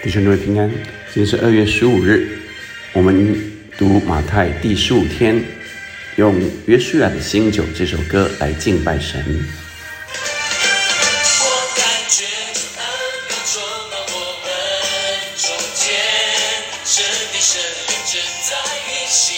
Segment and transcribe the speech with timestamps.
[0.00, 0.70] 弟兄姊妹平安，
[1.12, 2.38] 今天是二月十五日，
[2.92, 5.44] 我们读马太第十五天，
[6.14, 9.18] 用《约书亚的新酒》这首歌来敬拜神。
[11.40, 11.44] 我
[11.74, 12.84] 感觉恩
[13.28, 13.60] 高充
[13.90, 14.48] 满我们
[15.36, 15.98] 中间，
[16.84, 17.02] 神
[17.32, 18.54] 的圣灵正在
[18.86, 19.34] 运行，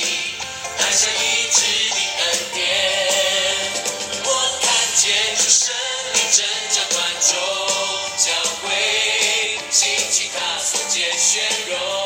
[11.33, 12.00] general.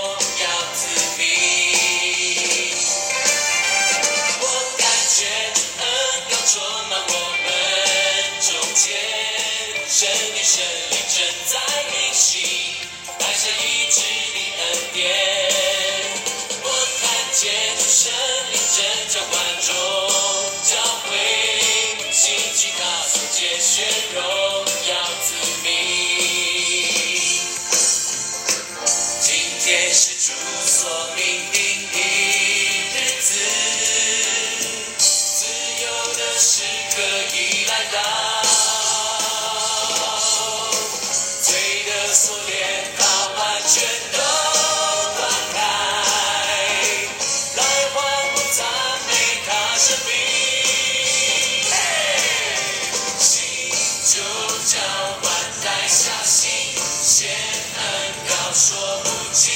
[57.06, 57.84] 显恩
[58.26, 58.74] 高说
[59.04, 59.52] 不尽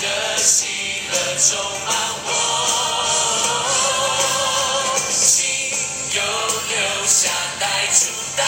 [0.00, 0.66] 的喜
[1.12, 1.54] 乐充
[1.86, 2.28] 满我，
[5.08, 5.46] 心
[6.12, 7.30] 又留下
[7.60, 8.42] 带出大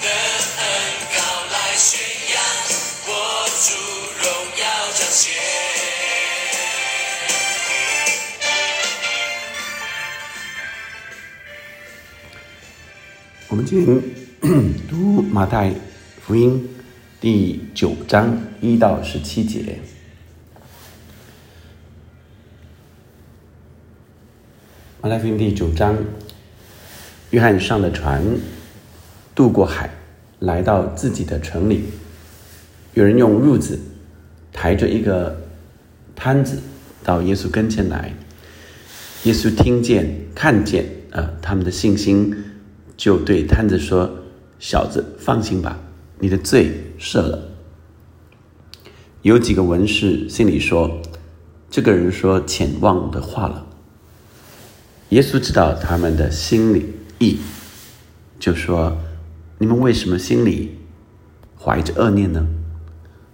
[0.00, 0.08] 的
[0.56, 0.64] 恩
[1.12, 1.18] 高
[1.52, 2.00] 来宣
[2.32, 2.40] 扬，
[3.06, 3.10] 我
[3.60, 3.68] 主
[4.22, 4.64] 荣耀
[4.98, 5.28] 彰显。
[13.48, 14.00] 我们今天
[14.88, 15.74] 读马太
[16.26, 16.66] 福音
[17.20, 19.80] 第九章一到十七节。
[25.02, 25.96] 马太福音第九章，
[27.30, 28.22] 约翰上了船，
[29.34, 29.90] 渡过海，
[30.38, 31.86] 来到自己的城里。
[32.94, 33.80] 有人用褥子
[34.52, 35.36] 抬着一个
[36.14, 36.62] 摊子
[37.02, 38.14] 到耶稣跟前来。
[39.24, 42.32] 耶稣听见、看见，呃，他们的信心，
[42.96, 44.08] 就对摊子说
[44.60, 45.80] ：“小子，放心吧，
[46.20, 47.50] 你的罪赦了。”
[49.22, 51.00] 有几个文士心里说
[51.68, 53.66] ：“这个人说浅妄的话了。”
[55.10, 57.38] 耶稣知道他们的心里意，
[58.38, 58.96] 就说
[59.58, 60.78] ：“你们为什么心里
[61.58, 62.46] 怀着恶念呢？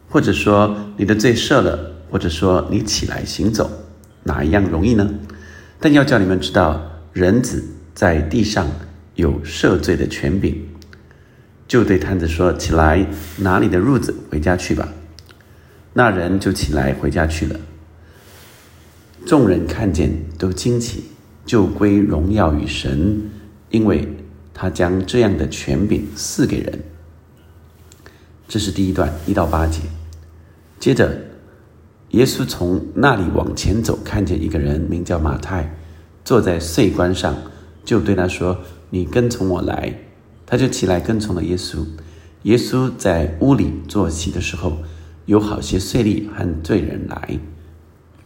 [0.08, 3.70] 或者说你的罪赦了，或者说你起来行走，
[4.22, 5.08] 哪一样容易呢？
[5.78, 6.80] 但要叫你们知道，
[7.12, 7.62] 人子
[7.94, 8.66] 在地上
[9.16, 10.66] 有赦罪的权柄。”
[11.74, 13.04] 就对摊子说：“起来，
[13.38, 14.88] 拿你的褥子回家去吧。”
[15.92, 17.58] 那人就起来回家去了。
[19.26, 20.08] 众人看见
[20.38, 21.02] 都惊奇，
[21.44, 23.28] 就归荣耀与神，
[23.70, 24.06] 因为
[24.54, 26.80] 他将这样的权柄赐给人。
[28.46, 29.80] 这是第一段一到八节。
[30.78, 31.12] 接着，
[32.10, 35.74] 耶稣从那里往前走，看见一个人名叫马太，
[36.24, 37.36] 坐在税关上，
[37.84, 38.56] 就对他说
[38.90, 39.92] ：“你跟从我来。”
[40.46, 41.84] 他就起来跟从了耶稣。
[42.42, 44.78] 耶稣在屋里坐席的时候，
[45.26, 47.38] 有好些税吏和罪人来，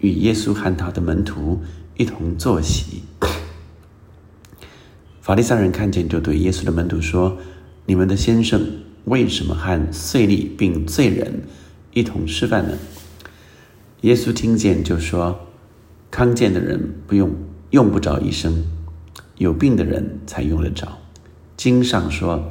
[0.01, 1.61] 与耶稣和他的门徒
[1.97, 3.03] 一同坐席。
[5.21, 7.39] 法利赛人看见，就对耶稣的门徒说
[7.87, 8.67] ：“你们的先生
[9.05, 11.43] 为什么和税吏并罪人
[11.93, 12.77] 一同吃饭呢？”
[14.03, 15.39] 耶稣听见，就说
[16.11, 17.31] ：“康健的人不用
[17.71, 18.65] 用不着医生，
[19.37, 20.99] 有病的人才用得着。
[21.59, 22.49] 经上说：‘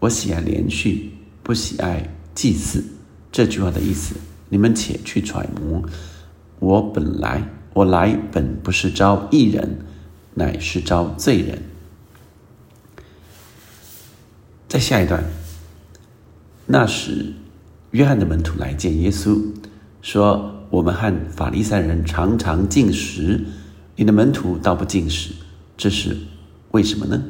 [0.00, 1.12] 我喜爱连续，
[1.44, 2.84] 不喜爱祭祀。’
[3.30, 4.16] 这句话的意思，
[4.50, 5.82] 你们且去揣摩。
[6.58, 9.78] 我本来我来本不是招义人，
[10.34, 11.62] 乃是招罪人。”
[14.68, 15.22] 在下一段，
[16.66, 17.32] 那时，
[17.92, 19.40] 约翰的门徒来见耶稣，
[20.00, 23.44] 说：“我们和法利赛人常常进食，
[23.94, 25.32] 你的门徒倒不进食，
[25.76, 26.16] 这是
[26.72, 27.22] 为什么呢？”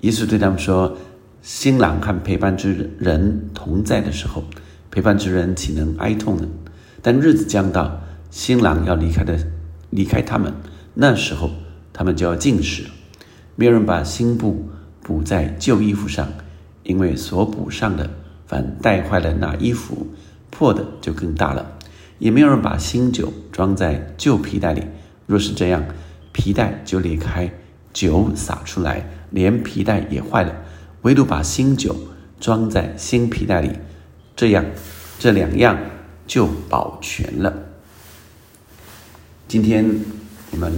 [0.00, 0.96] 耶稣对他们说
[1.42, 4.44] ：“新郎和陪伴之人同在的时候，
[4.90, 6.48] 陪伴之人岂能哀痛呢？
[7.02, 8.00] 但日子将到，
[8.30, 9.38] 新郎要离开的，
[9.90, 10.52] 离开他们，
[10.94, 11.50] 那时候
[11.92, 12.84] 他们就要进食。
[13.56, 14.68] 没有人把新布。”
[15.00, 16.28] 补在旧衣服上，
[16.82, 18.10] 因为所补上的
[18.46, 20.06] 反带坏了那衣服，
[20.50, 21.78] 破的就更大了。
[22.18, 24.82] 也没有人把新酒装在旧皮袋里，
[25.26, 25.82] 若是这样，
[26.32, 27.50] 皮带就裂开，
[27.94, 30.54] 酒洒出来，连皮带也坏了。
[31.02, 31.96] 唯独把新酒
[32.40, 33.70] 装在新皮带里，
[34.34, 34.64] 这样
[35.18, 35.78] 这两样
[36.26, 37.52] 就保全了。
[39.46, 39.88] 今天
[40.50, 40.72] 我们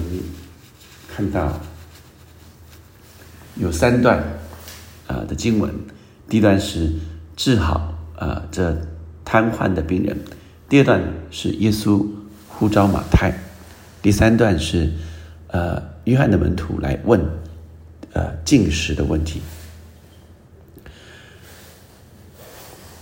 [1.09, 1.59] 看到
[3.57, 4.23] 有三段
[5.07, 5.75] 啊的经文，
[6.29, 6.93] 第一段是
[7.37, 8.77] 治好啊这
[9.25, 10.17] 瘫痪的病人，
[10.69, 12.07] 第二段是耶稣
[12.47, 13.33] 呼召马太，
[14.03, 14.93] 第三段是
[15.49, 17.21] 呃约翰的门徒来问
[18.13, 19.41] 呃进食的问题。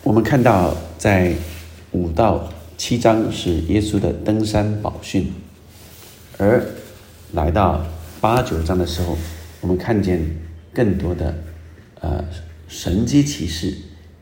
[0.02, 1.34] 我们看到在
[1.92, 5.32] 五到七章是耶稣的登山宝训，
[6.38, 6.64] 而
[7.32, 7.84] 来到
[8.20, 9.18] 八九章的时候，
[9.60, 10.24] 我们看见
[10.72, 11.36] 更多的
[12.00, 12.24] 呃
[12.68, 13.74] 神机骑士，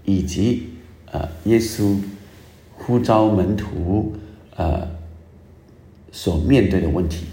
[0.04, 0.70] 以及
[1.12, 2.00] 呃耶稣
[2.74, 4.16] 呼召门徒
[4.56, 4.88] 呃
[6.10, 7.26] 所面对的问题。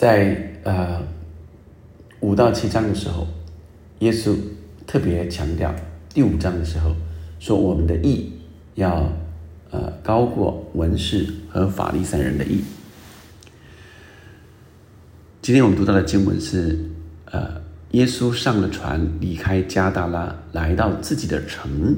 [0.00, 1.02] 在呃
[2.20, 3.26] 五到七章的时候，
[3.98, 4.34] 耶稣
[4.86, 5.74] 特别强调
[6.08, 6.96] 第五章的时候
[7.38, 8.32] 说我们的义
[8.76, 9.12] 要
[9.70, 12.64] 呃高过文士和法利赛人的义。
[15.42, 16.78] 今天我们读到的经文是
[17.26, 17.60] 呃
[17.90, 21.94] 耶稣上了船离开加达拉，来到自己的城，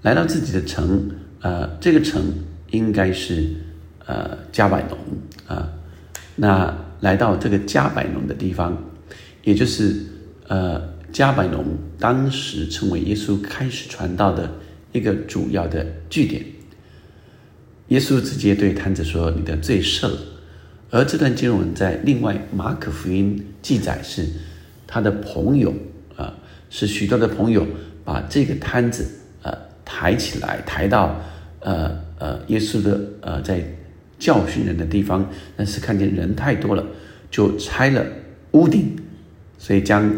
[0.00, 1.10] 来到自己的城，
[1.42, 2.22] 呃这个城
[2.70, 3.56] 应该是
[4.06, 4.96] 呃加百农
[5.46, 5.68] 啊，
[6.36, 8.76] 那来到这个加百农的地方，
[9.44, 9.96] 也就是
[10.48, 10.98] 呃。
[11.12, 14.48] 加百农当时成为耶稣开始传道的
[14.92, 16.40] 一个主要的据点。
[17.88, 20.16] 耶稣直接对摊子说：“你的罪赦了。”
[20.88, 24.24] 而这段经文在另外马可福音记载是
[24.86, 25.74] 他的朋友
[26.14, 26.32] 啊，
[26.70, 27.66] 是许多的朋友
[28.04, 29.04] 把这个摊子
[29.42, 29.52] 呃
[29.84, 31.20] 抬起来，抬到
[31.58, 33.64] 呃呃耶稣的呃在
[34.20, 36.86] 教训人的地方，但是看见人太多了，
[37.32, 38.06] 就拆了
[38.52, 38.96] 屋顶，
[39.58, 40.08] 所以将。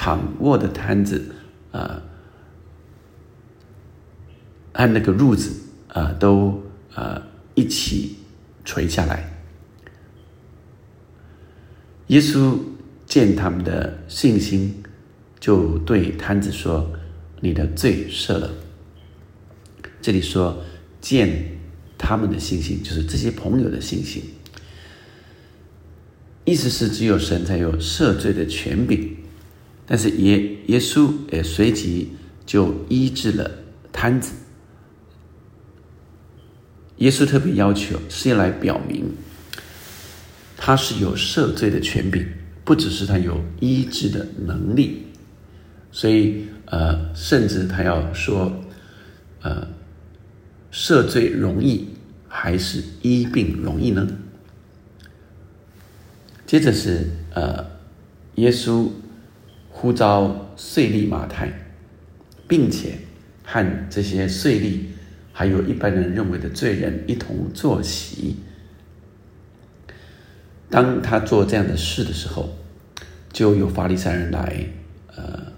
[0.00, 1.34] 躺卧的摊子，
[1.72, 2.00] 啊，
[4.74, 5.52] 按那个褥子
[5.88, 6.62] 啊，都
[6.94, 7.20] 啊
[7.56, 8.14] 一起
[8.64, 9.28] 垂下来。
[12.06, 12.56] 耶稣
[13.06, 14.84] 见他们的信心，
[15.40, 16.88] 就对摊子说
[17.42, 18.48] ：“你的罪赦了。”
[20.00, 20.62] 这里说
[21.00, 21.57] 见
[21.98, 24.22] 他们的信心，就是这些朋友的信心，
[26.44, 29.16] 意思是只有神才有赦罪的权柄。
[29.84, 32.12] 但是耶耶稣也随即
[32.46, 33.50] 就医治了
[33.92, 34.32] 瘫子。
[36.98, 39.04] 耶稣特别要求是要来表明，
[40.56, 42.26] 他是有赦罪的权柄，
[42.64, 45.06] 不只是他有医治的能力。
[45.90, 48.52] 所以呃，甚至他要说，
[49.40, 49.66] 呃，
[50.72, 51.88] 赦罪容易
[52.28, 54.06] 还是医病容易呢？
[56.46, 57.66] 接着是呃，
[58.36, 58.88] 耶稣。
[59.70, 61.52] 呼召税吏马太，
[62.48, 62.98] 并且
[63.44, 64.80] 和这些税吏，
[65.32, 68.38] 还有一般人认为的罪人一同坐席。
[70.68, 72.58] 当他做这样的事的时候，
[73.32, 74.66] 就有法利赛人来，
[75.14, 75.52] 呃，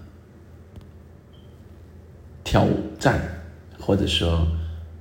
[2.43, 2.67] 挑
[2.99, 3.19] 战，
[3.79, 4.47] 或者说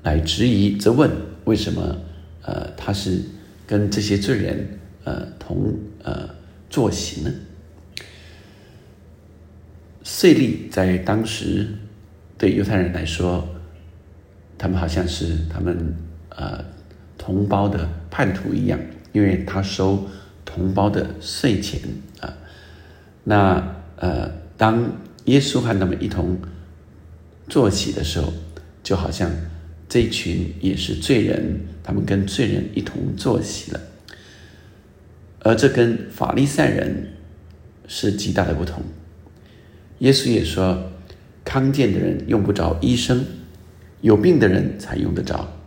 [0.03, 1.11] 来质疑、责问，
[1.45, 1.97] 为什么
[2.43, 3.21] 呃他是
[3.67, 6.29] 跟这些罪人呃同呃
[6.69, 7.31] 坐席呢？
[10.03, 11.69] 税吏在当时
[12.39, 13.47] 对犹太人来说，
[14.57, 15.95] 他们好像是他们
[16.31, 16.65] 呃
[17.19, 18.81] 同胞的叛徒一样，
[19.13, 20.09] 因为他收
[20.45, 21.81] 同胞的税钱
[22.21, 22.33] 啊。
[23.23, 24.91] 那呃，当
[25.27, 26.39] 耶稣和他们一同
[27.47, 28.33] 坐起的时候，
[28.83, 29.31] 就好像
[29.91, 33.81] 这一群也是罪人，他们跟罪人一同坐席了。
[35.41, 37.15] 而这跟法利赛人
[37.89, 38.83] 是极大的不同。
[39.99, 40.93] 耶稣也说
[41.45, 43.25] ：“康健的人用不着医生，
[44.01, 45.61] 有病的人才用得着。”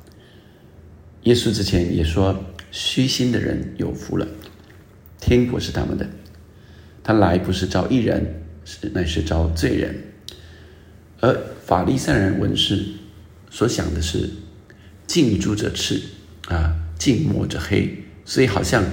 [1.23, 4.25] 耶稣之前也说：“虚心的人有福了，
[5.19, 6.07] 天国是他们的。”
[7.03, 9.93] 他来不是招义人，是乃是招罪人。
[11.19, 12.85] 而法利赛人文士
[13.53, 14.29] 所想的是
[15.07, 16.01] 近朱者赤
[16.49, 18.83] 啊，近墨者黑，所以好像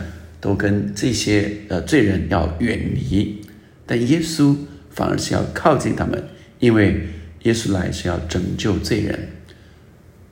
[0.41, 3.41] 都跟这些呃罪人要远离。
[3.85, 4.55] 但耶稣。
[4.93, 6.21] 反而是要靠近他们，
[6.59, 7.07] 因为
[7.45, 9.29] 耶稣来是要拯救罪人，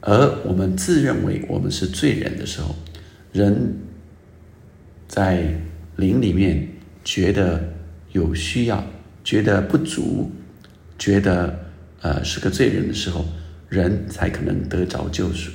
[0.00, 2.75] 而我们自认为我们是罪人的时候，
[3.32, 3.76] 人
[5.06, 5.54] 在
[5.94, 6.68] 灵里面
[7.04, 7.73] 觉得
[8.11, 8.85] 有需要，
[9.23, 10.32] 觉得不足，
[10.99, 11.56] 觉得
[12.00, 13.25] 呃是个罪人的时候，
[13.68, 15.50] 人才可能得着救赎。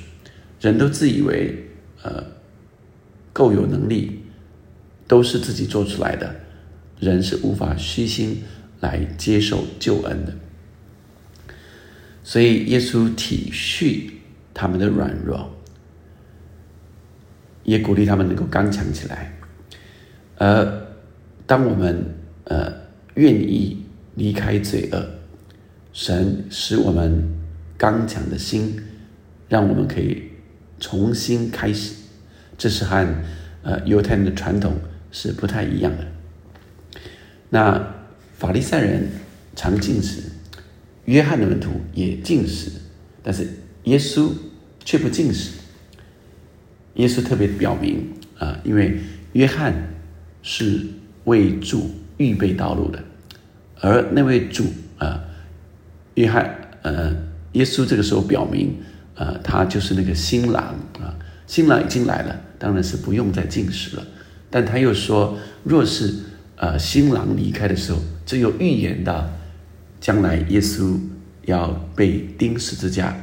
[0.60, 1.66] 人都自以为
[2.02, 2.24] 呃
[3.32, 4.20] 够有能力，
[5.06, 6.34] 都是自己做出来的，
[6.98, 8.42] 人是无法虚心。
[8.80, 10.34] 来接受救恩的。
[12.22, 14.10] 所以耶稣体恤
[14.52, 15.50] 他们的软弱，
[17.62, 19.34] 也鼓励他们能够刚强起来。
[20.36, 20.86] 而
[21.46, 22.04] 当我们
[22.44, 22.70] 呃
[23.14, 23.82] 愿意
[24.16, 25.02] 离开罪恶，
[25.94, 27.26] 神使我们
[27.84, 28.80] 刚强的心，
[29.46, 30.22] 让我们可以
[30.80, 31.92] 重新开始。
[32.56, 33.06] 这是和
[33.62, 34.72] 呃犹太人的传统
[35.12, 36.06] 是不太一样的。
[37.50, 37.94] 那
[38.38, 39.06] 法利赛人
[39.54, 40.22] 常进食，
[41.04, 42.70] 约翰的门徒也进食，
[43.22, 43.46] 但是
[43.82, 44.32] 耶稣
[44.82, 45.58] 却不进食。
[46.94, 48.98] 耶稣特别表明啊，因为
[49.34, 49.74] 约翰
[50.40, 50.86] 是
[51.24, 53.04] 为主预备道路的，
[53.82, 54.64] 而那位主
[54.96, 55.22] 啊，
[56.14, 56.50] 约翰
[56.80, 57.14] 呃，
[57.54, 58.76] 耶稣这个时候表明，
[59.16, 60.62] 呃，他就是那个新郎
[61.00, 64.06] 啊，新郎已经来了，当然是不用再进食了。
[64.50, 66.14] 但他又说，若是
[66.56, 69.28] 呃新郎离开的时候，这又预言到
[70.00, 70.96] 将来耶稣
[71.46, 73.16] 要被钉十字架，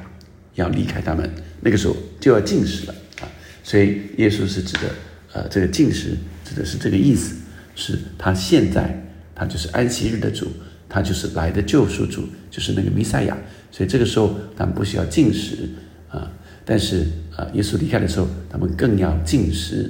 [0.55, 1.29] 要离开他们，
[1.61, 3.27] 那个时候就要进食了啊。
[3.63, 4.89] 所以耶稣是指的
[5.33, 7.35] 呃这个进食，指的是这个意思，
[7.75, 10.47] 是他现在他就是安息日的主，
[10.91, 13.37] 他就是来的救赎主，就是那个弥赛亚。
[13.71, 15.69] 所以这个时候他们不需要进食
[16.09, 16.29] 啊，
[16.65, 19.89] 但是啊耶稣离开的时候，他们更要进食。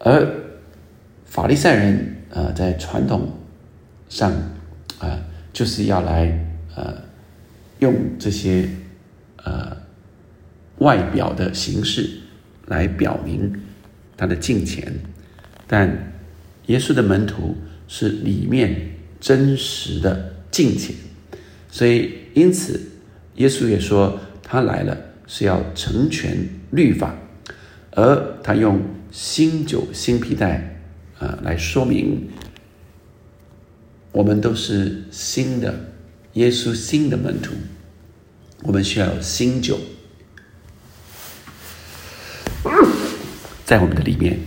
[0.00, 0.30] 而
[1.24, 3.32] 法利赛人啊，在传统
[4.10, 4.30] 上
[4.98, 5.18] 啊，
[5.54, 6.94] 就是要来呃，
[7.78, 8.68] 用这些
[9.44, 9.74] 呃
[10.78, 12.10] 外表的形式
[12.66, 13.52] 来表明
[14.18, 14.92] 他的敬虔，
[15.66, 16.12] 但
[16.66, 17.56] 耶稣的门徒
[17.88, 18.90] 是里面
[19.20, 20.94] 真实的敬虔，
[21.70, 22.80] 所以因此
[23.36, 24.96] 耶稣也说他来了
[25.26, 27.14] 是要成全律法，
[27.92, 28.80] 而他用。
[29.10, 30.82] 新酒、新皮带，
[31.18, 32.28] 啊，来说明。
[34.12, 35.74] 我们都是新的
[36.34, 37.54] 耶稣新的门徒，
[38.64, 39.78] 我们需要新酒
[43.64, 44.38] 在我们的里面，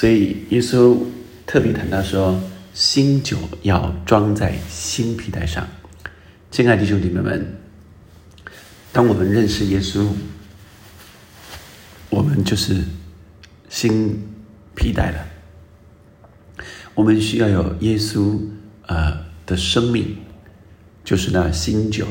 [0.00, 0.98] 所以耶稣
[1.44, 2.40] 特别谈到说，
[2.72, 5.68] 新酒要装在新皮带上。
[6.50, 7.58] 亲爱的弟兄姐妹们，
[8.92, 10.08] 当我们认识耶稣。
[12.08, 12.82] 我们就是
[13.68, 14.26] 新
[14.74, 15.26] 皮带了。
[16.94, 18.40] 我们需要有耶稣
[18.86, 20.16] 呃的生命，
[21.04, 22.06] 就是那新酒。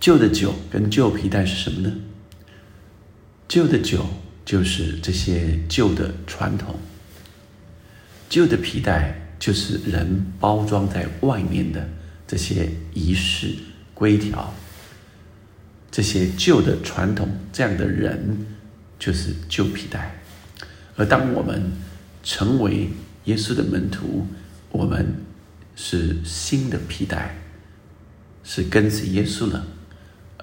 [0.00, 1.94] 旧的酒跟旧皮带是什么呢？
[3.46, 4.06] 旧的酒
[4.50, 6.74] 就是这些旧的传统，
[8.28, 11.88] 旧的皮带就是人包装在外面的
[12.26, 13.54] 这些仪式
[13.94, 14.52] 规条。
[15.88, 18.44] 这些旧的传统，这样的人
[18.98, 20.20] 就是旧皮带。
[20.96, 21.70] 而当我们
[22.24, 22.90] 成为
[23.26, 24.26] 耶稣的门徒，
[24.72, 25.14] 我们
[25.76, 27.36] 是新的皮带，
[28.42, 29.64] 是跟随耶稣了。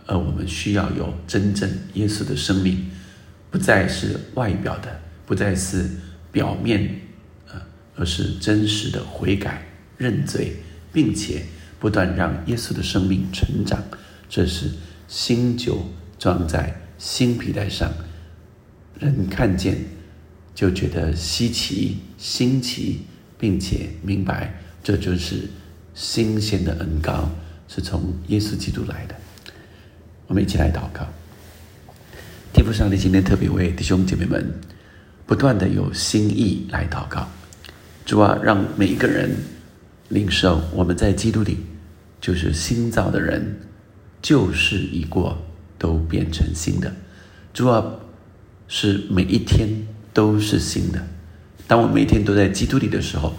[0.05, 2.89] 而我们需要有真正耶稣的生命，
[3.49, 5.89] 不再是外表的，不再是
[6.31, 6.99] 表面，
[7.51, 7.61] 呃，
[7.95, 9.65] 而是真实的悔改、
[9.97, 10.55] 认罪，
[10.91, 11.45] 并且
[11.79, 13.83] 不断让耶稣的生命成长。
[14.29, 14.69] 这是。
[15.09, 15.85] 新酒
[16.19, 17.89] 装在新皮带上，
[18.99, 19.77] 人看见
[20.53, 23.03] 就觉得稀奇、新奇，
[23.39, 25.47] 并且明白这就是
[25.93, 27.31] 新鲜的恩膏，
[27.69, 29.15] 是从耶稣基督来的。
[30.27, 31.07] 我们一起来祷告。
[32.57, 34.51] 天父上帝今天特别为弟兄姐妹们
[35.27, 37.27] 不断的有心意来祷告，
[38.03, 39.29] 主啊，让每一个人
[40.09, 41.59] 领受我们在基督里
[42.19, 43.59] 就是新造的人。
[44.23, 45.37] 旧事已过，
[45.77, 46.91] 都变成新的。
[47.53, 47.85] 主啊，
[48.67, 49.69] 是每一天
[50.11, 51.05] 都是新的。
[51.67, 53.35] 当我每天都在基督里的时候，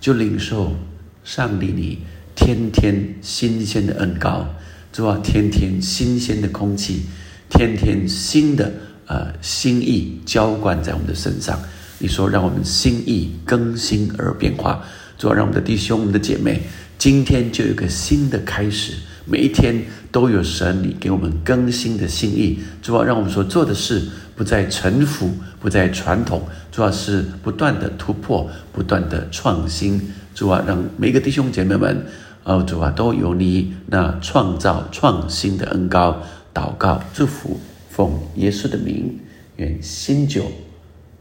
[0.00, 0.74] 就领受
[1.22, 2.00] 上帝你
[2.34, 4.44] 天天新鲜的恩膏。
[4.92, 7.02] 主啊，天天新鲜的空气，
[7.48, 8.72] 天天新的
[9.06, 11.58] 呃心意浇灌在我们的身上。
[11.98, 14.84] 你说，让我们心意更新而变化。
[15.16, 16.60] 主啊，让我们的弟兄、我们的姐妹，
[16.98, 18.92] 今天就有个新的开始。
[19.24, 24.02] 每一天都有神你给我们更新的心意，主要让我们所做的事
[24.36, 30.00] 不再臣服，不再传统，主要是不断的突破，不断的创新。
[30.34, 32.06] 主啊，让每一个弟兄姐妹们，
[32.44, 36.22] 哦，主啊，都有你那创造创新的恩高
[36.56, 37.60] 祷告祝福，
[37.90, 39.20] 奉耶稣的名，
[39.56, 40.50] 愿新酒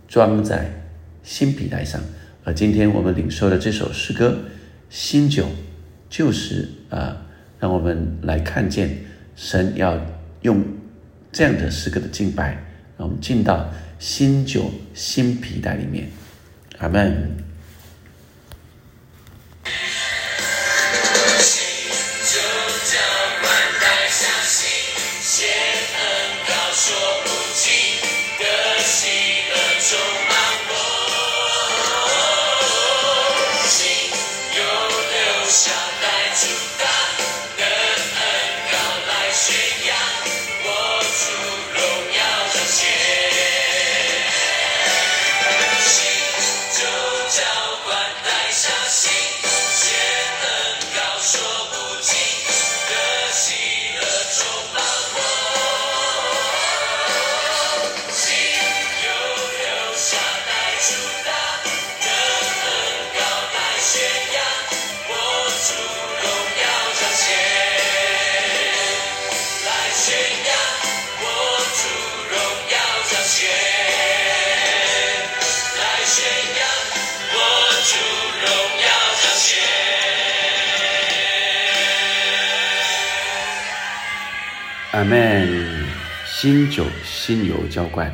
[0.08, 0.72] 装在
[1.24, 2.00] 新皮带上。
[2.46, 4.38] 而今天我们领受的这首诗歌，
[4.89, 5.46] 新酒
[6.10, 7.22] 就是啊。
[7.58, 8.98] 让我们来看见
[9.36, 10.00] 神要
[10.42, 10.63] 用
[11.32, 12.51] 这样的诗歌的敬拜，
[12.98, 16.08] 让我们进到新酒新皮带里面。
[16.77, 17.44] 阿门。
[84.95, 85.49] 阿门。
[86.25, 88.09] 新酒新油浇灌，